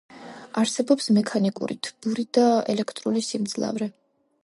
[0.61, 3.93] არსებობს მექანიკური, თბური და ელექტრული სიმძლავრე.